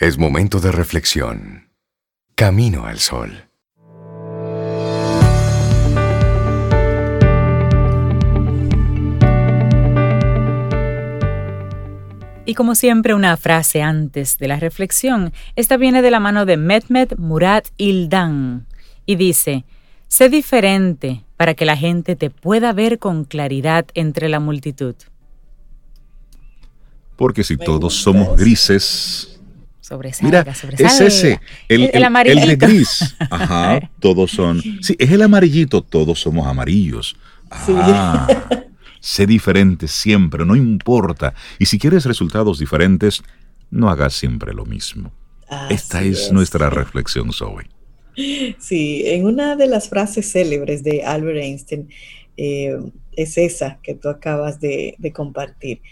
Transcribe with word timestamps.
Es 0.00 0.16
momento 0.16 0.60
de 0.60 0.72
reflexión. 0.72 1.68
Camino 2.34 2.86
al 2.86 3.00
sol. 3.00 3.50
Y 12.46 12.54
como 12.54 12.74
siempre, 12.74 13.12
una 13.12 13.36
frase 13.36 13.82
antes 13.82 14.38
de 14.38 14.48
la 14.48 14.58
reflexión. 14.58 15.34
Esta 15.54 15.76
viene 15.76 16.00
de 16.00 16.10
la 16.10 16.18
mano 16.18 16.46
de 16.46 16.56
Mehmet 16.56 17.18
Murat 17.18 17.68
Ildan 17.76 18.66
y 19.04 19.16
dice, 19.16 19.66
sé 20.08 20.30
diferente 20.30 21.26
para 21.36 21.52
que 21.52 21.66
la 21.66 21.76
gente 21.76 22.16
te 22.16 22.30
pueda 22.30 22.72
ver 22.72 22.98
con 22.98 23.24
claridad 23.24 23.84
entre 23.92 24.30
la 24.30 24.40
multitud. 24.40 24.94
Porque 27.16 27.44
si 27.44 27.58
todos 27.58 27.96
somos 27.96 28.38
grises, 28.38 29.39
Sobresalga, 29.90 30.44
Mira, 30.44 30.52
es 30.92 31.00
ese, 31.00 31.40
el, 31.68 31.82
El- 31.82 31.90
el 31.90 31.96
el- 31.96 32.04
amarillito. 32.04 32.42
el 32.42 32.48
de 32.58 32.66
gris. 32.66 33.16
Ajá, 33.30 33.90
todos 33.98 34.30
son. 34.30 34.62
Sí, 34.82 34.94
es 34.98 35.10
el 35.10 35.20
amarillito, 35.20 35.82
todos 35.82 36.20
somos 36.20 36.46
amarillos. 36.46 37.16
Ah, 37.50 38.28
sé 39.00 39.26
diferente 39.26 39.88
siempre, 39.88 40.46
no 40.46 40.54
importa. 40.54 41.34
Y 41.58 41.66
si 41.66 41.76
quieres 41.78 42.04
resultados 42.04 42.60
diferentes, 42.60 43.22
no 43.70 43.90
hagas 43.90 44.14
siempre 44.14 44.54
lo 44.54 44.64
mismo. 44.64 45.12
Esta 45.68 46.02
es, 46.02 46.30
nuestra 46.30 46.70
reflexión, 46.70 47.32
Zoe. 47.32 47.68
Sí, 48.60 49.02
en 49.06 49.24
una 49.26 49.56
de 49.56 49.66
las 49.66 49.88
frases 49.88 50.30
célebres 50.30 50.84
de 50.84 51.02
Albert 51.02 51.38
Einstein 51.38 51.88
eh, 52.36 52.76
es 53.16 53.36
esa 53.38 53.78
que 53.82 53.94
tú 53.94 54.08
acabas 54.08 54.60
de, 54.60 54.94
de 54.98 55.12
compartir. 55.12 55.82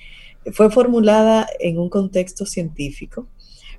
Fue 0.52 0.70
formulada 0.70 1.48
en 1.58 1.78
un 1.78 1.90
contexto 1.90 2.46
científico, 2.46 3.26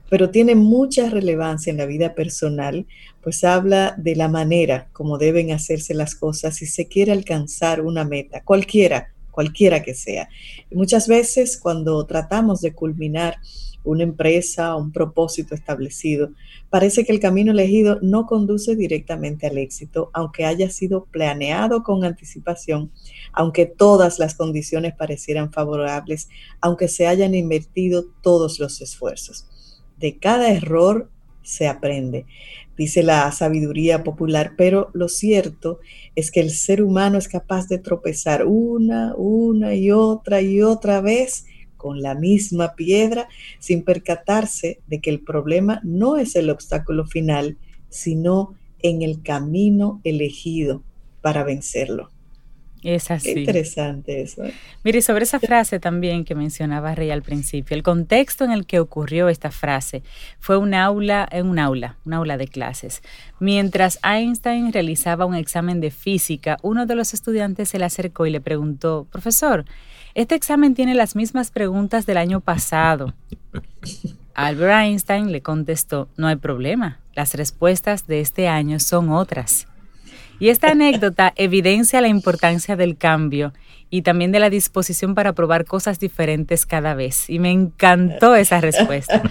pero 0.10 0.32
tiene 0.32 0.56
mucha 0.56 1.10
relevancia 1.10 1.72
en 1.72 1.78
la 1.78 1.86
vida 1.86 2.16
personal, 2.16 2.86
pues 3.22 3.44
habla 3.44 3.96
de 3.98 4.16
la 4.16 4.28
manera 4.28 4.90
como 4.92 5.18
deben 5.18 5.52
hacerse 5.52 5.94
las 5.94 6.16
cosas 6.16 6.56
si 6.56 6.66
se 6.66 6.88
quiere 6.88 7.12
alcanzar 7.12 7.82
una 7.82 8.04
meta, 8.04 8.44
cualquiera, 8.44 9.14
cualquiera 9.32 9.84
que 9.84 9.94
sea. 9.94 10.30
Y 10.70 10.76
muchas 10.76 11.08
veces 11.08 11.58
cuando 11.58 12.06
tratamos 12.06 12.62
de 12.62 12.74
culminar 12.74 13.38
una 13.84 14.04
empresa, 14.04 14.76
un 14.76 14.92
propósito 14.92 15.56
establecido, 15.56 16.32
parece 16.70 17.06
que 17.06 17.12
el 17.12 17.20
camino 17.20 17.52
elegido 17.52 18.00
no 18.02 18.26
conduce 18.26 18.76
directamente 18.76 19.48
al 19.48 19.58
éxito, 19.58 20.10
aunque 20.14 20.46
haya 20.46 20.70
sido 20.70 21.06
planeado 21.06 21.84
con 21.84 22.04
anticipación, 22.04 22.92
aunque 23.32 23.66
todas 23.66 24.20
las 24.20 24.36
condiciones 24.36 24.94
parecieran 24.96 25.52
favorables, 25.52 26.30
aunque 26.62 26.88
se 26.88 27.08
hayan 27.08 27.34
invertido 27.36 28.06
todos 28.22 28.60
los 28.60 28.82
esfuerzos. 28.82 29.49
De 30.00 30.18
cada 30.18 30.52
error 30.52 31.10
se 31.44 31.68
aprende, 31.68 32.26
dice 32.78 33.04
la 33.04 33.32
sabiduría 33.32 34.04
popular, 34.04 34.54
pero 34.58 34.90
lo 34.94 35.10
cierto 35.10 35.80
es 36.16 36.32
que 36.32 36.40
el 36.40 36.52
ser 36.52 36.82
humano 36.82 37.18
es 37.18 37.28
capaz 37.28 37.68
de 37.68 37.80
tropezar 37.80 38.46
una, 38.46 39.14
una 39.16 39.76
y 39.76 39.92
otra 39.92 40.42
y 40.42 40.62
otra 40.62 41.02
vez 41.02 41.46
con 41.76 42.02
la 42.02 42.14
misma 42.14 42.76
piedra 42.76 43.28
sin 43.60 43.84
percatarse 43.84 44.80
de 44.88 45.00
que 45.00 45.10
el 45.10 45.22
problema 45.22 45.82
no 45.84 46.18
es 46.18 46.36
el 46.36 46.50
obstáculo 46.50 47.06
final, 47.06 47.58
sino 47.90 48.56
en 48.82 49.02
el 49.02 49.24
camino 49.24 50.02
elegido 50.04 50.84
para 51.22 51.44
vencerlo. 51.44 52.12
Es 52.84 53.08
Qué 53.08 53.14
así. 53.14 53.32
interesante 53.32 54.22
eso. 54.22 54.46
¿eh? 54.46 54.54
Mire, 54.84 55.02
sobre 55.02 55.24
esa 55.24 55.40
frase 55.40 55.80
también 55.80 56.24
que 56.26 56.36
mencionaba 56.36 56.96
Rey 56.96 57.12
al 57.12 57.22
principio, 57.24 57.76
el 57.76 57.84
contexto 57.84 58.46
en 58.46 58.52
el 58.52 58.66
que 58.66 58.80
ocurrió 58.80 59.30
esta 59.30 59.52
frase 59.52 60.04
fue 60.40 60.58
un 60.58 60.74
aula, 60.74 61.28
en 61.32 61.48
un 61.48 61.60
aula, 61.60 61.98
un 62.06 62.14
aula 62.14 62.38
de 62.38 62.48
clases. 62.48 63.02
Mientras 63.40 64.00
Einstein 64.04 64.72
realizaba 64.72 65.26
un 65.26 65.36
examen 65.36 65.80
de 65.82 65.92
física, 65.92 66.58
uno 66.62 66.86
de 66.86 66.96
los 66.96 67.14
estudiantes 67.14 67.70
se 67.70 67.80
le 67.80 67.86
acercó 67.86 68.26
y 68.26 68.32
le 68.32 68.42
preguntó, 68.42 69.08
profesor, 69.12 69.66
este 70.16 70.36
examen 70.36 70.74
tiene 70.74 70.96
las 70.96 71.16
mismas 71.16 71.52
preguntas 71.52 72.06
del 72.06 72.18
año 72.18 72.42
pasado. 72.42 73.14
Albert 74.34 74.72
Einstein 74.86 75.32
le 75.32 75.42
contestó, 75.42 76.08
no 76.18 76.28
hay 76.28 76.38
problema, 76.38 77.00
las 77.14 77.34
respuestas 77.34 78.08
de 78.08 78.22
este 78.22 78.48
año 78.48 78.80
son 78.80 79.10
otras. 79.10 79.68
Y 80.40 80.50
esta 80.50 80.72
anécdota 80.72 81.34
evidencia 81.36 82.00
la 82.00 82.08
importancia 82.08 82.78
del 82.78 82.96
cambio 82.96 83.54
y 83.90 84.04
también 84.04 84.32
de 84.32 84.40
la 84.40 84.50
disposición 84.50 85.16
para 85.16 85.34
probar 85.34 85.66
cosas 85.66 86.00
diferentes 86.00 86.66
cada 86.66 86.94
vez. 86.94 87.30
Y 87.30 87.40
me 87.40 87.52
encantó 87.52 88.36
esa 88.36 88.62
respuesta. 88.62 89.22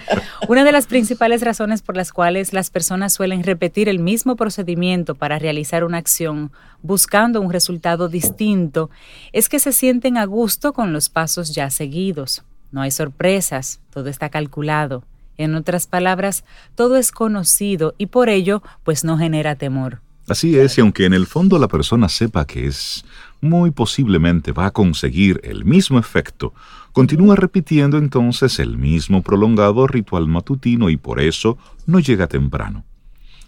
Una 0.47 0.63
de 0.63 0.71
las 0.71 0.85
principales 0.85 1.41
razones 1.41 1.81
por 1.81 1.95
las 1.95 2.11
cuales 2.11 2.53
las 2.53 2.69
personas 2.69 3.13
suelen 3.13 3.43
repetir 3.43 3.89
el 3.89 3.99
mismo 3.99 4.35
procedimiento 4.35 5.15
para 5.15 5.39
realizar 5.39 5.83
una 5.83 5.97
acción 5.97 6.51
buscando 6.81 7.41
un 7.41 7.51
resultado 7.51 8.07
distinto 8.07 8.89
es 9.33 9.49
que 9.49 9.59
se 9.59 9.71
sienten 9.71 10.17
a 10.17 10.25
gusto 10.25 10.73
con 10.73 10.93
los 10.93 11.09
pasos 11.09 11.55
ya 11.55 11.69
seguidos. 11.69 12.43
No 12.71 12.81
hay 12.81 12.91
sorpresas, 12.91 13.79
todo 13.89 14.09
está 14.09 14.29
calculado. 14.29 15.03
En 15.37 15.55
otras 15.55 15.87
palabras, 15.87 16.43
todo 16.75 16.97
es 16.97 17.11
conocido 17.11 17.95
y 17.97 18.07
por 18.07 18.29
ello, 18.29 18.61
pues 18.83 19.03
no 19.05 19.17
genera 19.17 19.55
temor. 19.55 20.01
Así 20.29 20.57
es, 20.57 20.77
y 20.77 20.81
aunque 20.81 21.05
en 21.05 21.13
el 21.13 21.25
fondo 21.25 21.57
la 21.57 21.67
persona 21.67 22.07
sepa 22.07 22.45
que 22.45 22.67
es, 22.67 23.03
muy 23.41 23.71
posiblemente 23.71 24.51
va 24.51 24.67
a 24.67 24.71
conseguir 24.71 25.39
el 25.43 25.65
mismo 25.65 25.97
efecto, 25.97 26.53
continúa 26.91 27.35
repitiendo 27.35 27.97
entonces 27.97 28.59
el 28.59 28.77
mismo 28.77 29.23
prolongado 29.23 29.87
ritual 29.87 30.27
matutino 30.27 30.89
y 30.89 30.97
por 30.97 31.19
eso 31.19 31.57
no 31.85 31.99
llega 31.99 32.27
temprano. 32.27 32.85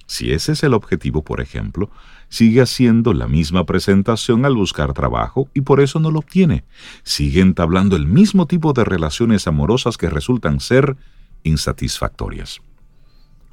Si 0.08 0.31
ese 0.31 0.53
es 0.53 0.64
el 0.64 0.74
objetivo, 0.74 1.24
por 1.24 1.40
ejemplo, 1.40 1.90
sigue 2.30 2.62
haciendo 2.62 3.14
la 3.14 3.28
misma 3.28 3.66
presentación 3.66 4.46
al 4.46 4.56
buscar 4.56 4.94
trabajo 4.94 5.50
y 5.53 5.62
por 5.62 5.80
eso 5.81 6.00
no 6.00 6.12
lo 6.12 6.20
obtiene. 6.20 6.64
Sigue 7.03 7.41
entablando 7.41 7.96
el 7.96 8.08
mismo 8.08 8.47
tipo 8.47 8.74
de 8.74 8.84
relaciones 8.84 9.47
amorosas 9.47 9.97
que 9.97 10.09
resultan 10.09 10.59
ser 10.59 10.97
insatisfactorias. 11.44 12.59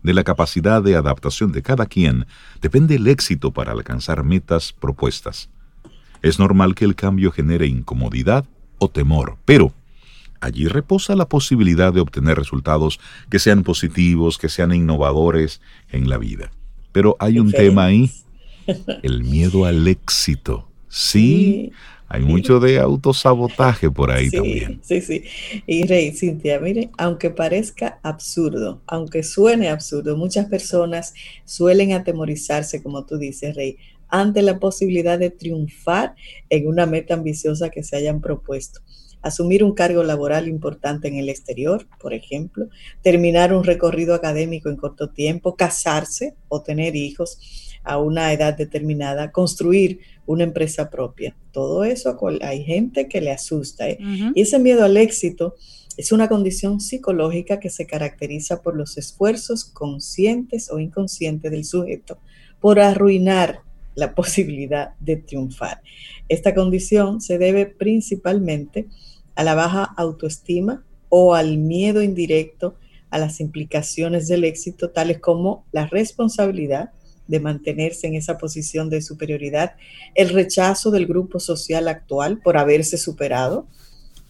De 0.02 0.14
la 0.14 0.24
capacidad 0.24 0.82
de 0.82 0.96
adaptación 0.96 1.52
de 1.52 1.62
cada 1.62 1.86
quien 1.86 2.26
depende 2.60 2.96
el 2.96 3.06
éxito 3.08 3.52
para 3.52 3.72
alcanzar 3.72 4.24
metas 4.24 4.72
propuestas. 4.72 5.50
Es 6.22 6.38
normal 6.38 6.74
que 6.74 6.84
el 6.84 6.94
cambio 6.94 7.32
genere 7.32 7.66
incomodidad 7.66 8.44
o 8.78 8.88
temor, 8.88 9.38
pero 9.44 9.72
allí 10.40 10.68
reposa 10.68 11.16
la 11.16 11.28
posibilidad 11.28 11.92
de 11.92 12.00
obtener 12.00 12.36
resultados 12.36 13.00
que 13.30 13.38
sean 13.38 13.62
positivos, 13.62 14.38
que 14.38 14.48
sean 14.48 14.72
innovadores 14.72 15.60
en 15.90 16.08
la 16.08 16.18
vida. 16.18 16.50
Pero 16.92 17.16
hay 17.20 17.38
un 17.38 17.52
tema 17.52 17.86
ahí, 17.86 18.12
el 19.02 19.24
miedo 19.24 19.64
al 19.64 19.86
éxito. 19.86 20.67
Sí, 20.88 21.72
hay 22.08 22.22
mucho 22.22 22.58
de 22.58 22.78
autosabotaje 22.78 23.90
por 23.90 24.10
ahí 24.10 24.30
sí, 24.30 24.36
también. 24.36 24.80
Sí, 24.82 25.00
sí. 25.02 25.24
Y 25.66 25.86
Rey, 25.86 26.12
Cintia, 26.12 26.58
mire, 26.58 26.90
aunque 26.96 27.30
parezca 27.30 28.00
absurdo, 28.02 28.80
aunque 28.86 29.22
suene 29.22 29.68
absurdo, 29.68 30.16
muchas 30.16 30.46
personas 30.46 31.12
suelen 31.44 31.92
atemorizarse, 31.92 32.82
como 32.82 33.04
tú 33.04 33.18
dices, 33.18 33.54
Rey, 33.54 33.76
ante 34.08 34.40
la 34.40 34.58
posibilidad 34.58 35.18
de 35.18 35.30
triunfar 35.30 36.14
en 36.48 36.66
una 36.66 36.86
meta 36.86 37.12
ambiciosa 37.12 37.68
que 37.68 37.82
se 37.82 37.96
hayan 37.96 38.22
propuesto. 38.22 38.80
Asumir 39.22 39.64
un 39.64 39.72
cargo 39.72 40.02
laboral 40.02 40.48
importante 40.48 41.08
en 41.08 41.16
el 41.16 41.28
exterior, 41.28 41.86
por 42.00 42.14
ejemplo, 42.14 42.68
terminar 43.02 43.52
un 43.52 43.64
recorrido 43.64 44.14
académico 44.14 44.68
en 44.68 44.76
corto 44.76 45.10
tiempo, 45.10 45.56
casarse 45.56 46.34
o 46.48 46.62
tener 46.62 46.96
hijos 46.96 47.38
a 47.84 47.98
una 47.98 48.32
edad 48.32 48.56
determinada, 48.56 49.32
construir 49.32 50.00
una 50.26 50.44
empresa 50.44 50.90
propia. 50.90 51.34
Todo 51.52 51.84
eso 51.84 52.18
hay 52.42 52.64
gente 52.64 53.08
que 53.08 53.20
le 53.20 53.30
asusta. 53.30 53.88
¿eh? 53.88 53.98
Uh 54.00 54.04
-huh. 54.04 54.32
Y 54.34 54.42
ese 54.42 54.58
miedo 54.58 54.84
al 54.84 54.96
éxito 54.96 55.54
es 55.96 56.12
una 56.12 56.28
condición 56.28 56.80
psicológica 56.80 57.58
que 57.58 57.70
se 57.70 57.86
caracteriza 57.86 58.62
por 58.62 58.76
los 58.76 58.98
esfuerzos 58.98 59.64
conscientes 59.64 60.70
o 60.70 60.78
inconscientes 60.78 61.50
del 61.50 61.64
sujeto 61.64 62.18
por 62.60 62.78
arruinar 62.78 63.62
la 63.98 64.14
posibilidad 64.14 64.94
de 65.00 65.16
triunfar. 65.16 65.82
Esta 66.28 66.54
condición 66.54 67.20
se 67.20 67.38
debe 67.38 67.66
principalmente 67.66 68.86
a 69.34 69.44
la 69.44 69.54
baja 69.54 69.84
autoestima 69.96 70.84
o 71.08 71.34
al 71.34 71.58
miedo 71.58 72.02
indirecto 72.02 72.76
a 73.10 73.18
las 73.18 73.40
implicaciones 73.40 74.28
del 74.28 74.44
éxito, 74.44 74.90
tales 74.90 75.18
como 75.18 75.64
la 75.72 75.86
responsabilidad 75.86 76.90
de 77.26 77.40
mantenerse 77.40 78.06
en 78.06 78.14
esa 78.14 78.38
posición 78.38 78.90
de 78.90 79.02
superioridad, 79.02 79.76
el 80.14 80.30
rechazo 80.30 80.90
del 80.90 81.06
grupo 81.06 81.40
social 81.40 81.88
actual 81.88 82.40
por 82.42 82.56
haberse 82.56 82.98
superado 82.98 83.66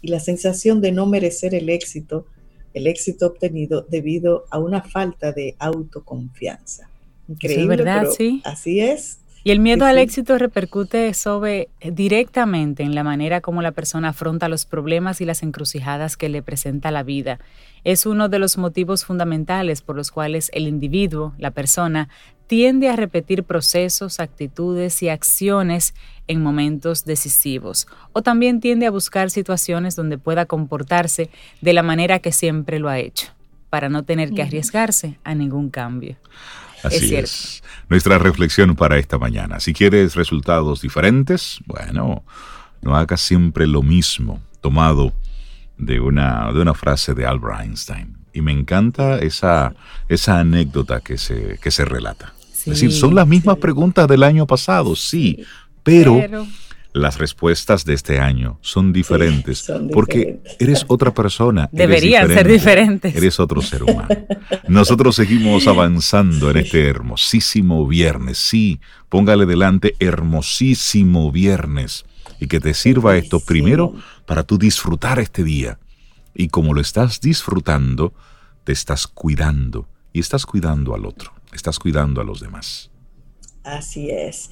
y 0.00 0.08
la 0.08 0.20
sensación 0.20 0.80
de 0.80 0.92
no 0.92 1.06
merecer 1.06 1.54
el 1.54 1.68
éxito, 1.70 2.26
el 2.74 2.86
éxito 2.86 3.26
obtenido 3.26 3.82
debido 3.88 4.44
a 4.50 4.58
una 4.58 4.82
falta 4.82 5.32
de 5.32 5.56
autoconfianza. 5.58 6.88
Increíble, 7.28 7.62
es 7.62 7.68
verdad, 7.68 8.00
pero 8.02 8.12
sí. 8.12 8.40
así 8.44 8.80
es. 8.80 9.18
Y 9.48 9.50
el 9.50 9.60
miedo 9.60 9.86
al 9.86 9.96
éxito 9.96 10.36
repercute 10.36 11.14
sobre 11.14 11.70
eh, 11.80 11.90
directamente 11.90 12.82
en 12.82 12.94
la 12.94 13.02
manera 13.02 13.40
como 13.40 13.62
la 13.62 13.72
persona 13.72 14.10
afronta 14.10 14.46
los 14.46 14.66
problemas 14.66 15.22
y 15.22 15.24
las 15.24 15.42
encrucijadas 15.42 16.18
que 16.18 16.28
le 16.28 16.42
presenta 16.42 16.90
la 16.90 17.02
vida. 17.02 17.38
Es 17.82 18.04
uno 18.04 18.28
de 18.28 18.38
los 18.38 18.58
motivos 18.58 19.06
fundamentales 19.06 19.80
por 19.80 19.96
los 19.96 20.10
cuales 20.10 20.50
el 20.52 20.68
individuo, 20.68 21.32
la 21.38 21.50
persona, 21.50 22.10
tiende 22.46 22.90
a 22.90 22.96
repetir 22.96 23.42
procesos, 23.42 24.20
actitudes 24.20 25.02
y 25.02 25.08
acciones 25.08 25.94
en 26.26 26.42
momentos 26.42 27.06
decisivos, 27.06 27.86
o 28.12 28.20
también 28.20 28.60
tiende 28.60 28.84
a 28.84 28.90
buscar 28.90 29.30
situaciones 29.30 29.96
donde 29.96 30.18
pueda 30.18 30.44
comportarse 30.44 31.30
de 31.62 31.72
la 31.72 31.82
manera 31.82 32.18
que 32.18 32.32
siempre 32.32 32.78
lo 32.78 32.90
ha 32.90 32.98
hecho, 32.98 33.28
para 33.70 33.88
no 33.88 34.02
tener 34.02 34.34
que 34.34 34.42
arriesgarse 34.42 35.18
a 35.24 35.34
ningún 35.34 35.70
cambio. 35.70 36.16
Así 36.82 37.14
es, 37.14 37.62
Nuestra 37.88 38.18
reflexión 38.18 38.76
para 38.76 38.98
esta 38.98 39.18
mañana. 39.18 39.60
Si 39.60 39.72
quieres 39.72 40.14
resultados 40.14 40.80
diferentes, 40.80 41.58
bueno, 41.66 42.22
no 42.82 42.96
hagas 42.96 43.20
siempre 43.20 43.66
lo 43.66 43.82
mismo, 43.82 44.42
tomado 44.60 45.12
de 45.78 46.00
una, 46.00 46.52
de 46.52 46.60
una 46.60 46.74
frase 46.74 47.14
de 47.14 47.26
Albert 47.26 47.60
Einstein. 47.60 48.16
Y 48.32 48.42
me 48.42 48.52
encanta 48.52 49.18
esa, 49.18 49.74
esa 50.08 50.40
anécdota 50.40 51.00
que 51.00 51.18
se, 51.18 51.58
que 51.62 51.70
se 51.70 51.84
relata. 51.84 52.34
es 52.52 52.64
decir, 52.66 52.92
son 52.92 53.14
las 53.14 53.26
mismas 53.26 53.56
preguntas 53.56 54.06
del 54.06 54.22
año 54.22 54.46
pasado, 54.46 54.94
sí, 54.94 55.44
pero, 55.82 56.20
las 56.92 57.18
respuestas 57.18 57.84
de 57.84 57.94
este 57.94 58.18
año 58.18 58.58
son 58.62 58.92
diferentes 58.92 59.70
porque 59.92 60.40
eres 60.58 60.84
otra 60.88 61.12
persona. 61.12 61.68
Deberían 61.72 62.28
ser 62.28 62.48
diferentes. 62.48 63.14
Eres 63.14 63.38
otro 63.40 63.62
ser 63.62 63.82
humano. 63.82 64.08
Nosotros 64.68 65.16
seguimos 65.16 65.66
avanzando 65.66 66.50
en 66.50 66.58
este 66.58 66.88
hermosísimo 66.88 67.86
viernes. 67.86 68.38
Sí, 68.38 68.80
póngale 69.08 69.46
delante 69.46 69.94
hermosísimo 69.98 71.30
viernes 71.30 72.04
y 72.40 72.46
que 72.46 72.60
te 72.60 72.74
sirva 72.74 73.16
esto 73.16 73.40
primero 73.40 73.94
para 74.26 74.42
tú 74.42 74.58
disfrutar 74.58 75.18
este 75.18 75.44
día. 75.44 75.78
Y 76.34 76.48
como 76.48 76.74
lo 76.74 76.80
estás 76.80 77.20
disfrutando, 77.20 78.14
te 78.64 78.72
estás 78.72 79.06
cuidando 79.06 79.88
y 80.12 80.20
estás 80.20 80.46
cuidando 80.46 80.94
al 80.94 81.04
otro, 81.04 81.32
estás 81.52 81.78
cuidando 81.78 82.20
a 82.20 82.24
los 82.24 82.40
demás. 82.40 82.90
Así 83.64 84.10
es. 84.10 84.50